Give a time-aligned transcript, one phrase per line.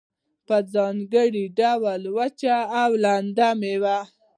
[0.47, 3.99] په ځانګړي ډول وچه او لمده میوه